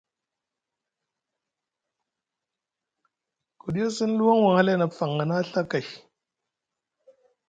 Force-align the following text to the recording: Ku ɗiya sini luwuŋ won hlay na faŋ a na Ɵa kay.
Ku 3.59 3.67
ɗiya 3.73 3.87
sini 3.95 4.17
luwuŋ 4.17 4.39
won 4.43 4.57
hlay 4.59 4.77
na 4.79 4.87
faŋ 4.97 5.11
a 5.21 5.23
na 5.29 5.35
Ɵa 5.51 5.61
kay. 5.71 5.85